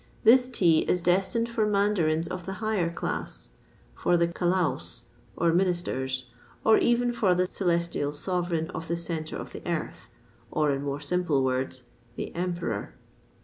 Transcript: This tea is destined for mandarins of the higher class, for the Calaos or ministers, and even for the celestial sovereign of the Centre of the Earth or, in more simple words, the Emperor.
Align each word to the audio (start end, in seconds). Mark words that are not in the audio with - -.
This 0.23 0.47
tea 0.49 0.79
is 0.89 1.03
destined 1.03 1.47
for 1.47 1.67
mandarins 1.67 2.27
of 2.27 2.47
the 2.47 2.53
higher 2.53 2.89
class, 2.91 3.51
for 3.93 4.17
the 4.17 4.27
Calaos 4.27 5.03
or 5.37 5.53
ministers, 5.53 6.25
and 6.65 6.81
even 6.81 7.13
for 7.13 7.35
the 7.35 7.45
celestial 7.45 8.11
sovereign 8.11 8.71
of 8.71 8.87
the 8.87 8.97
Centre 8.97 9.37
of 9.37 9.51
the 9.51 9.61
Earth 9.63 10.09
or, 10.49 10.71
in 10.71 10.81
more 10.81 11.01
simple 11.01 11.43
words, 11.43 11.83
the 12.15 12.33
Emperor. 12.33 12.95